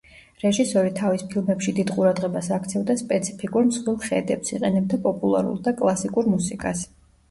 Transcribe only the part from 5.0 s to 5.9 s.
პოპულარულ და